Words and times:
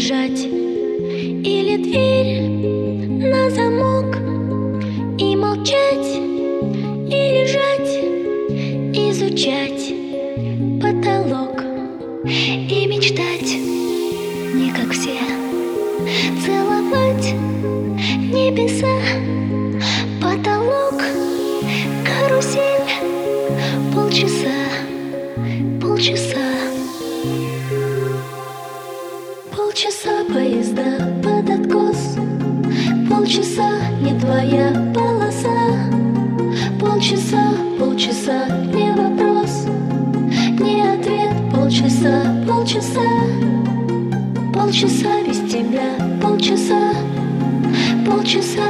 Убежать 0.00 0.46
Или 0.46 1.76
дверь 1.76 2.48
на 3.28 3.50
замок 3.50 4.16
И 5.18 5.36
молчать, 5.36 6.16
и 7.06 7.20
лежать 7.36 7.98
Изучать 8.96 9.92
потолок 10.80 11.62
И 12.24 12.86
мечтать. 12.86 13.58
Не 14.54 14.70
как 14.70 14.90
все 14.92 15.18
Целовать 16.46 17.34
небеса 18.32 19.39
Полчаса 29.80 30.24
поезда 30.28 30.82
под 31.22 31.48
откос. 31.48 32.18
Полчаса 33.08 33.70
не 34.02 34.12
твоя 34.20 34.92
полоса. 34.94 35.48
Полчаса, 36.78 37.54
полчаса 37.78 38.46
не 38.74 38.92
вопрос. 38.92 39.64
Не 40.60 40.82
ответ, 40.82 41.32
полчаса, 41.50 42.20
полчаса. 42.46 43.00
Полчаса 44.52 45.22
без 45.26 45.38
тебя, 45.50 45.96
полчаса. 46.20 46.92
Полчаса, 48.04 48.68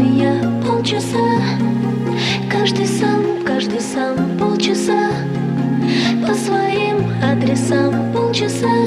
и 0.00 0.18
я, 0.18 0.34
полчаса. 0.66 1.28
Каждый 2.50 2.86
сам, 2.86 3.44
каждый 3.44 3.82
сам, 3.82 4.38
полчаса. 4.38 5.10
По 6.26 6.32
своим 6.32 7.06
адресам, 7.22 8.14
полчаса 8.14 8.77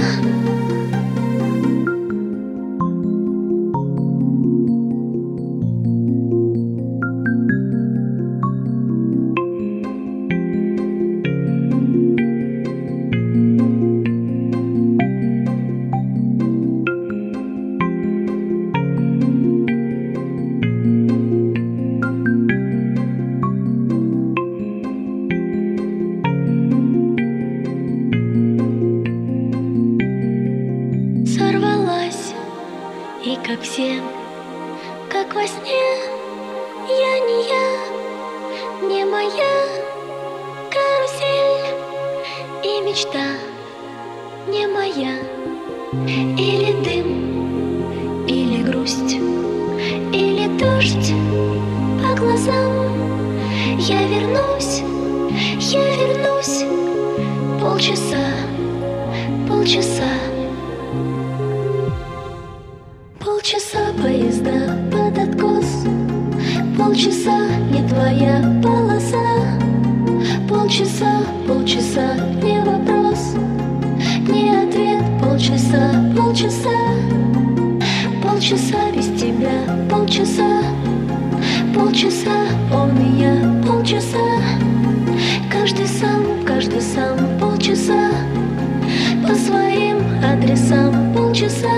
как 33.45 33.61
все, 33.61 34.01
как 35.09 35.33
во 35.33 35.45
сне. 35.47 35.81
Я 36.87 37.19
не 37.27 37.47
я, 37.47 38.87
не 38.87 39.05
моя 39.05 39.53
карусель 40.69 41.75
И 42.63 42.81
мечта 42.81 43.37
не 44.47 44.67
моя. 44.67 45.17
Или 46.37 46.71
дым, 46.83 48.25
или 48.27 48.63
грусть, 48.63 49.15
или 50.13 50.47
дождь 50.57 51.13
по 52.01 52.19
глазам. 52.19 52.71
Я 53.77 54.01
вернусь, 54.07 54.83
я 55.59 55.83
вернусь. 55.95 56.65
Полчаса 57.61 58.17
Полчаса 59.47 60.30
Полчаса 66.91 67.47
не 67.71 67.87
твоя 67.87 68.43
полоса. 68.61 69.15
Полчаса, 70.49 71.21
полчаса 71.47 72.15
не 72.43 72.59
вопрос. 72.59 73.35
Не 74.27 74.49
ответ, 74.49 75.01
полчаса, 75.21 75.89
полчаса. 76.13 76.69
Полчаса 78.21 78.91
без 78.93 79.05
тебя, 79.17 79.73
полчаса. 79.89 80.63
Полчаса, 81.73 82.47
он 82.73 82.89
и 82.99 83.21
я, 83.21 83.37
полчаса. 83.65 84.17
Каждый 85.49 85.87
сам, 85.87 86.43
каждый 86.45 86.81
сам, 86.81 87.17
полчаса. 87.39 88.11
По 89.25 89.33
своим 89.33 89.95
адресам, 90.21 91.13
полчаса 91.15 91.69